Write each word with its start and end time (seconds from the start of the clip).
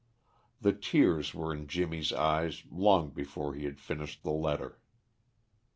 The 0.59 0.73
tears 0.73 1.35
were 1.35 1.53
in 1.53 1.67
Jimmy's 1.67 2.11
eyes 2.11 2.63
long 2.71 3.11
before 3.11 3.53
he 3.53 3.65
had 3.65 3.79
finished 3.79 4.23
the 4.23 4.31
letter. 4.31 4.79